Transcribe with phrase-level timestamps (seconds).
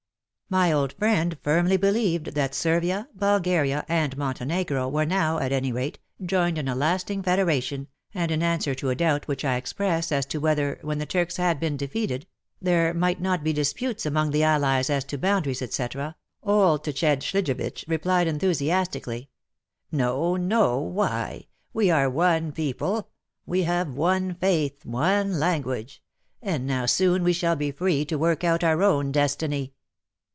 [0.53, 5.97] My old friend firmly believed that Servia, Bulgaria and Montenegro were now, at any rate,
[6.25, 10.25] joined in a lasting federation, and in answer to a doubt which I expressed as
[10.25, 12.27] to whether, when the Turks had been defeated,
[12.61, 17.85] there might not be disputes amongst the Allies as to boundaries, etc., old Tsched Schljivitsch
[17.87, 19.29] replied enthusiastically:
[19.59, 21.47] *' No, no— Why!
[21.71, 23.07] we are one people—
[23.45, 26.01] we have one faith, one language—
[26.41, 29.71] and now soon we shall be free to work out our own destiny